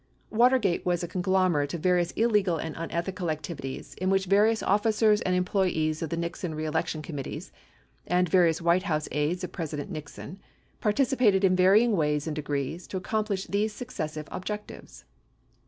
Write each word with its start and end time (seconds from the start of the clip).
Watergate 0.31 0.83
was 0.83 1.03
a 1.03 1.07
conglomerate 1.07 1.75
of 1.75 1.81
various 1.81 2.09
illegal 2.13 2.57
and 2.57 2.75
unethical 2.75 3.29
ac 3.29 3.41
tivities 3.43 3.95
in 3.99 4.09
Which 4.09 4.25
various 4.25 4.63
officers 4.63 5.21
and 5.21 5.35
employees 5.35 6.01
of 6.01 6.09
the 6.09 6.17
Nixon 6.17 6.55
reelec 6.55 6.87
tion 6.87 7.03
committees 7.03 7.51
and 8.07 8.27
various 8.27 8.63
White 8.63 8.81
House 8.89 9.07
aides 9.11 9.43
of 9.43 9.51
President 9.51 9.91
Nixon 9.91 10.39
participated 10.79 11.43
in 11.43 11.55
varying 11.55 11.91
ways 11.95 12.25
and 12.25 12.35
degrees 12.35 12.87
to 12.87 12.97
accomplish 12.97 13.45
these 13.45 13.73
succes 13.73 14.13
sive 14.13 14.27
objectives: 14.31 15.03
1. 15.03 15.07